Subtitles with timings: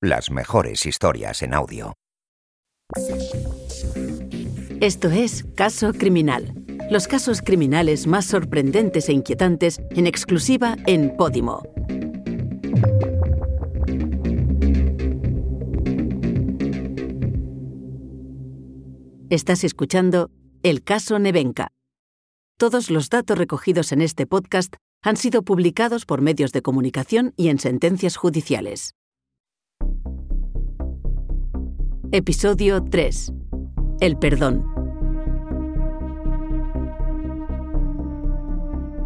[0.00, 1.92] Las mejores historias en audio.
[4.80, 6.54] Esto es Caso Criminal.
[6.90, 11.62] Los casos criminales más sorprendentes e inquietantes en exclusiva en Podimo.
[19.28, 20.30] Estás escuchando
[20.62, 21.72] El caso Nevenka.
[22.58, 27.48] Todos los datos recogidos en este podcast han sido publicados por medios de comunicación y
[27.48, 28.94] en sentencias judiciales.
[32.12, 33.32] Episodio 3.
[34.00, 34.66] El perdón.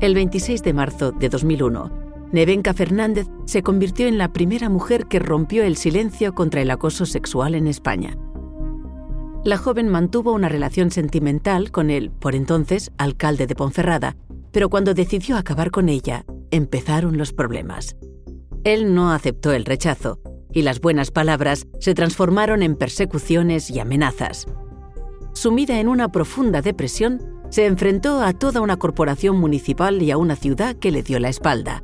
[0.00, 1.92] El 26 de marzo de 2001,
[2.32, 7.04] Nevenka Fernández se convirtió en la primera mujer que rompió el silencio contra el acoso
[7.04, 8.16] sexual en España.
[9.44, 14.16] La joven mantuvo una relación sentimental con el, por entonces, alcalde de Ponferrada,
[14.50, 17.96] pero cuando decidió acabar con ella, empezaron los problemas.
[18.64, 20.20] Él no aceptó el rechazo,
[20.54, 24.46] y las buenas palabras se transformaron en persecuciones y amenazas.
[25.32, 30.36] Sumida en una profunda depresión, se enfrentó a toda una corporación municipal y a una
[30.36, 31.82] ciudad que le dio la espalda.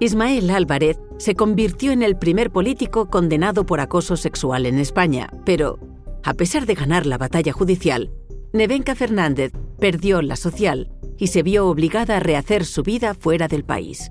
[0.00, 5.78] Ismael Álvarez se convirtió en el primer político condenado por acoso sexual en España, pero,
[6.22, 8.10] a pesar de ganar la batalla judicial,
[8.52, 13.64] Nevenka Fernández perdió la social y se vio obligada a rehacer su vida fuera del
[13.64, 14.10] país.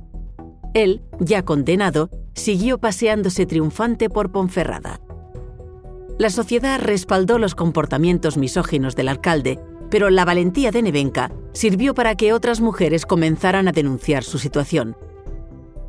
[0.73, 4.99] Él, ya condenado, siguió paseándose triunfante por Ponferrada.
[6.19, 12.15] La sociedad respaldó los comportamientos misóginos del alcalde, pero la valentía de Nevenka sirvió para
[12.15, 14.95] que otras mujeres comenzaran a denunciar su situación.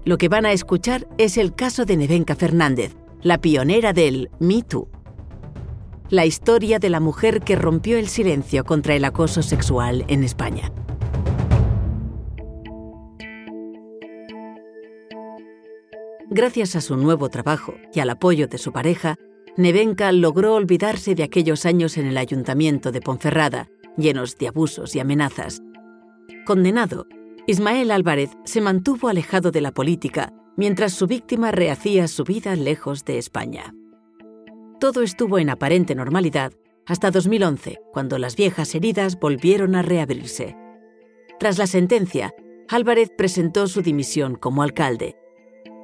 [0.04, 4.62] Lo que van a escuchar es el caso de Nevenka Fernández, la pionera del Me
[4.62, 4.88] Too.
[6.10, 10.72] La historia de la mujer que rompió el silencio contra el acoso sexual en España.
[16.36, 19.16] Gracias a su nuevo trabajo y al apoyo de su pareja,
[19.56, 25.00] Nevenka logró olvidarse de aquellos años en el ayuntamiento de Ponferrada, llenos de abusos y
[25.00, 25.62] amenazas.
[26.44, 27.06] Condenado,
[27.46, 33.06] Ismael Álvarez se mantuvo alejado de la política mientras su víctima rehacía su vida lejos
[33.06, 33.74] de España.
[34.78, 36.52] Todo estuvo en aparente normalidad
[36.84, 40.54] hasta 2011, cuando las viejas heridas volvieron a reabrirse.
[41.40, 42.34] Tras la sentencia,
[42.68, 45.16] Álvarez presentó su dimisión como alcalde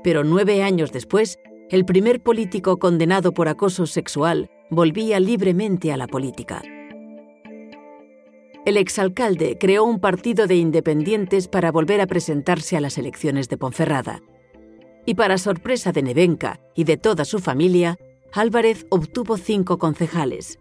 [0.02, 1.38] pero nueve años después,
[1.70, 6.62] el primer político condenado por acoso sexual volvía libremente a la política.
[8.64, 13.56] El exalcalde creó un partido de independientes para volver a presentarse a las elecciones de
[13.56, 14.20] Ponferrada.
[15.04, 17.96] Y para sorpresa de Nevenka y de toda su familia,
[18.32, 20.60] Álvarez obtuvo cinco concejales.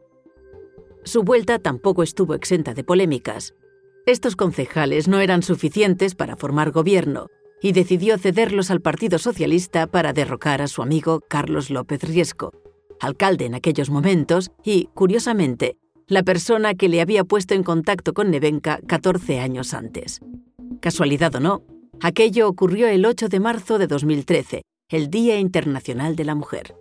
[1.03, 3.53] Su vuelta tampoco estuvo exenta de polémicas.
[4.05, 7.27] Estos concejales no eran suficientes para formar gobierno,
[7.61, 12.53] y decidió cederlos al Partido Socialista para derrocar a su amigo Carlos López Riesco,
[12.99, 15.77] alcalde en aquellos momentos y, curiosamente,
[16.07, 20.19] la persona que le había puesto en contacto con Nevenka 14 años antes.
[20.81, 21.63] Casualidad o no,
[22.01, 26.75] aquello ocurrió el 8 de marzo de 2013, el Día Internacional de la Mujer.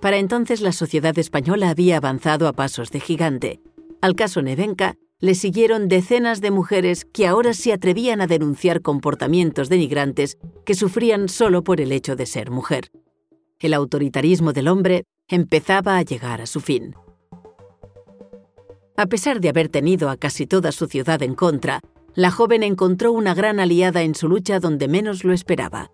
[0.00, 3.60] Para entonces la sociedad española había avanzado a pasos de gigante.
[4.00, 9.68] Al caso Nevenka le siguieron decenas de mujeres que ahora se atrevían a denunciar comportamientos
[9.68, 12.90] denigrantes que sufrían solo por el hecho de ser mujer.
[13.58, 16.94] El autoritarismo del hombre empezaba a llegar a su fin.
[18.96, 21.80] A pesar de haber tenido a casi toda su ciudad en contra,
[22.14, 25.90] la joven encontró una gran aliada en su lucha donde menos lo esperaba,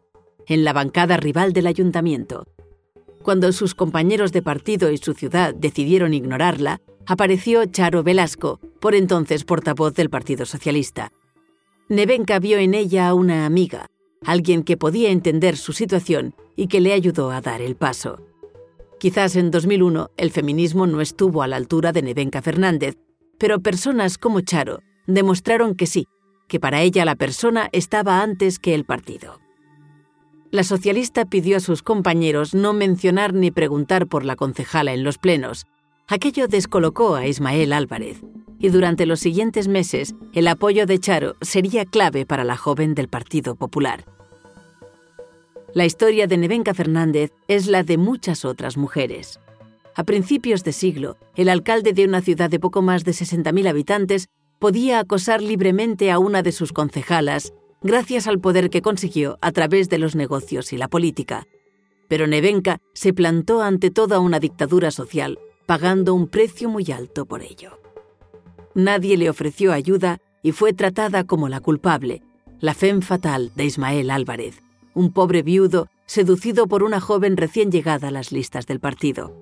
[0.46, 2.46] en la bancada rival del ayuntamiento.
[3.22, 9.44] Cuando sus compañeros de partido y su ciudad decidieron ignorarla, apareció Charo Velasco, por entonces
[9.44, 11.10] portavoz del Partido Socialista.
[11.88, 13.86] Nevenka vio en ella a una amiga,
[14.26, 18.20] alguien que podía entender su situación y que le ayudó a dar el paso.
[19.00, 22.98] Quizás en 2001 el feminismo no estuvo a la altura de Nevenka Fernández,
[23.38, 26.06] pero personas como Charo demostraron que sí,
[26.46, 29.40] que para ella la persona estaba antes que el partido.
[30.50, 35.16] La socialista pidió a sus compañeros no mencionar ni preguntar por la concejala en los
[35.16, 35.64] plenos,
[36.06, 38.20] Aquello descolocó a Ismael Álvarez,
[38.64, 43.08] y durante los siguientes meses el apoyo de Charo sería clave para la joven del
[43.08, 44.06] Partido Popular.
[45.74, 49.38] La historia de Nevenka Fernández es la de muchas otras mujeres.
[49.94, 54.28] A principios de siglo, el alcalde de una ciudad de poco más de 60.000 habitantes
[54.58, 57.52] podía acosar libremente a una de sus concejalas
[57.82, 61.46] gracias al poder que consiguió a través de los negocios y la política.
[62.08, 67.42] Pero Nevenka se plantó ante toda una dictadura social pagando un precio muy alto por
[67.42, 67.83] ello.
[68.74, 72.22] Nadie le ofreció ayuda y fue tratada como la culpable,
[72.60, 74.62] la femme fatal de Ismael Álvarez,
[74.94, 79.32] un pobre viudo seducido por una joven recién llegada a las listas del partido.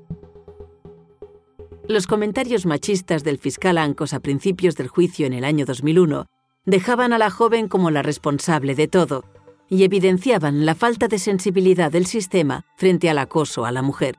[1.89, 6.27] Los comentarios machistas del fiscal Ancos a principios del juicio en el año 2001
[6.65, 9.25] dejaban a la joven como la responsable de todo
[9.69, 14.19] y evidenciaban la falta de sensibilidad del sistema frente al acoso a la mujer.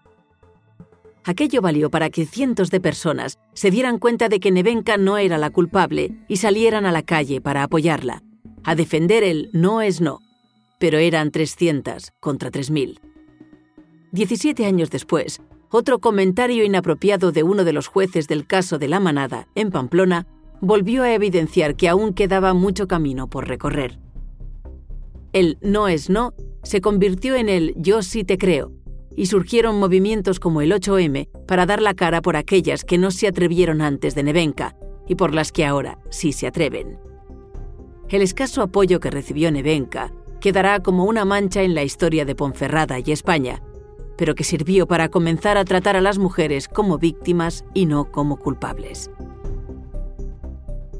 [1.25, 5.38] Aquello valió para que cientos de personas se dieran cuenta de que Nevenka no era
[5.38, 8.24] la culpable y salieran a la calle para apoyarla,
[8.64, 10.20] a defender el no es no,
[10.80, 13.00] pero eran 300 contra 3.000.
[14.12, 19.00] Diecisiete años después, otro comentario inapropiado de uno de los jueces del caso de la
[19.00, 20.28] manada, en Pamplona,
[20.60, 23.98] volvió a evidenciar que aún quedaba mucho camino por recorrer.
[25.31, 26.34] El no es no
[26.64, 28.72] se convirtió en el yo sí te creo,
[29.15, 33.27] y surgieron movimientos como el 8M para dar la cara por aquellas que no se
[33.27, 34.75] atrevieron antes de Nevenka
[35.07, 36.98] y por las que ahora sí se atreven.
[38.10, 43.00] El escaso apoyo que recibió Nevenka quedará como una mancha en la historia de Ponferrada
[43.00, 43.62] y España,
[44.18, 48.38] pero que sirvió para comenzar a tratar a las mujeres como víctimas y no como
[48.38, 49.10] culpables.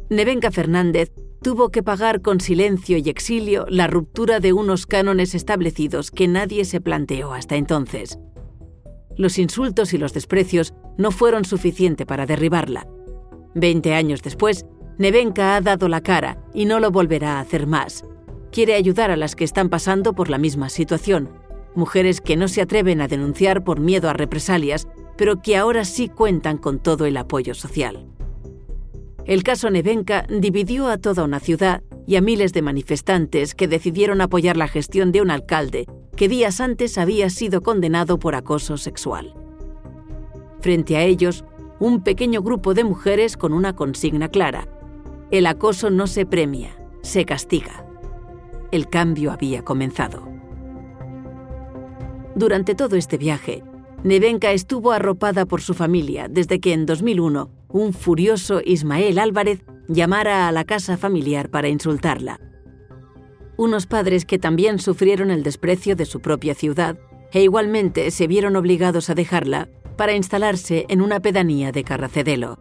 [0.10, 1.12] Nevenka Fernández
[1.44, 6.64] tuvo que pagar con silencio y exilio la ruptura de unos cánones establecidos que nadie
[6.64, 8.18] se planteó hasta entonces.
[9.18, 12.88] Los insultos y los desprecios no fueron suficiente para derribarla.
[13.54, 14.66] Veinte años después,
[14.98, 18.06] Nevenka ha dado la cara y no lo volverá a hacer más.
[18.52, 21.30] Quiere ayudar a las que están pasando por la misma situación,
[21.76, 24.88] mujeres que no se atreven a denunciar por miedo a represalias,
[25.18, 28.08] pero que ahora sí cuentan con todo el apoyo social.
[29.26, 34.20] El caso Nevenka dividió a toda una ciudad y a miles de manifestantes que decidieron
[34.20, 35.86] apoyar la gestión de un alcalde
[36.18, 39.34] que días antes había sido condenado por acoso sexual.
[40.60, 41.46] Frente a ellos,
[41.80, 44.68] un pequeño grupo de mujeres con una consigna clara.
[45.32, 47.86] El acoso no se premia, se castiga.
[48.72, 50.28] El cambio había comenzado.
[52.36, 53.64] Durante todo este viaje,
[54.04, 60.48] Nevenka estuvo arropada por su familia desde que en 2001 un furioso Ismael Álvarez llamara
[60.48, 62.40] a la casa familiar para insultarla.
[63.56, 66.98] Unos padres que también sufrieron el desprecio de su propia ciudad
[67.32, 72.60] e igualmente se vieron obligados a dejarla para instalarse en una pedanía de Carracedelo.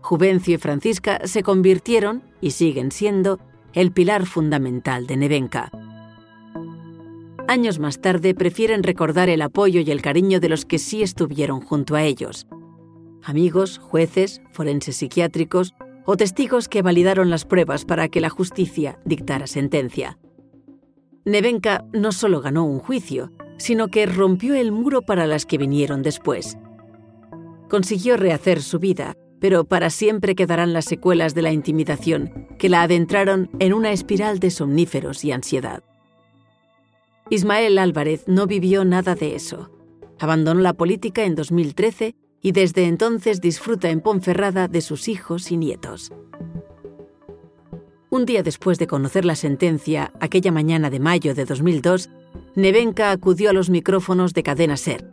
[0.00, 3.38] Juvencio y Francisca se convirtieron, y siguen siendo,
[3.72, 5.70] el pilar fundamental de Nevenka.
[7.46, 11.60] Años más tarde prefieren recordar el apoyo y el cariño de los que sí estuvieron
[11.60, 12.46] junto a ellos.
[13.22, 15.74] Amigos, jueces, forenses psiquiátricos
[16.06, 20.18] o testigos que validaron las pruebas para que la justicia dictara sentencia.
[21.26, 26.02] Nevenka no solo ganó un juicio, sino que rompió el muro para las que vinieron
[26.02, 26.56] después.
[27.68, 32.82] Consiguió rehacer su vida, pero para siempre quedarán las secuelas de la intimidación que la
[32.82, 35.82] adentraron en una espiral de somníferos y ansiedad.
[37.30, 39.70] Ismael Álvarez no vivió nada de eso.
[40.18, 45.56] Abandonó la política en 2013 y desde entonces disfruta en Ponferrada de sus hijos y
[45.56, 46.12] nietos.
[48.10, 52.10] Un día después de conocer la sentencia, aquella mañana de mayo de 2002,
[52.54, 55.10] Nevenka acudió a los micrófonos de Cadena Ser.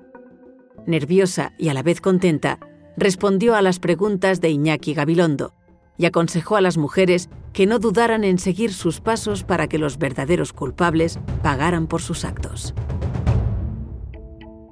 [0.86, 2.60] Nerviosa y a la vez contenta,
[2.98, 5.54] respondió a las preguntas de Iñaki Gabilondo,
[6.01, 10.00] y aconsejó a las mujeres que no dudaran en seguir sus pasos para que los
[10.00, 12.74] verdaderos culpables pagaran por sus actos.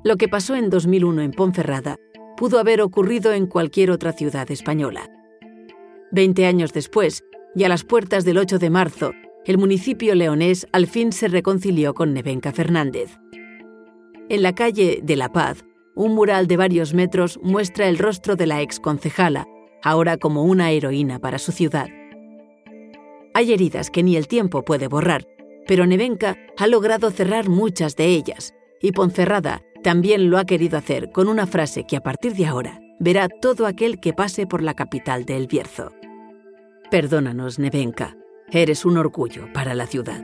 [0.04, 1.98] Lo que pasó en 2001 en Ponferrada
[2.36, 5.08] pudo haber ocurrido en cualquier otra ciudad española.
[6.12, 7.24] Veinte años después,
[7.56, 9.12] y a las puertas del 8 de marzo,
[9.46, 13.20] el municipio leonés al fin se reconcilió con Nevenka Fernández.
[14.30, 18.48] En la calle de La Paz, un mural de varios metros muestra el rostro de
[18.48, 19.46] la ex concejala,
[19.84, 21.88] ahora como una heroína para su ciudad.
[23.34, 25.26] Hay heridas que ni el tiempo puede borrar,
[25.68, 31.12] pero Nevenka ha logrado cerrar muchas de ellas, y Ponferrada también lo ha querido hacer
[31.12, 34.74] con una frase que a partir de ahora verá todo aquel que pase por la
[34.74, 35.92] capital de El Bierzo.
[36.92, 38.18] Perdónanos, Nevenka,
[38.52, 40.24] eres un orgullo para la ciudad.